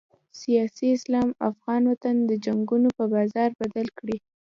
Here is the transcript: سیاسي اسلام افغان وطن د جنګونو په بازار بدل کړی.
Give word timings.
سیاسي 0.41 0.87
اسلام 0.97 1.29
افغان 1.49 1.81
وطن 1.91 2.15
د 2.23 2.31
جنګونو 2.45 2.89
په 2.97 3.03
بازار 3.13 3.49
بدل 3.61 3.87
کړی. 3.97 4.17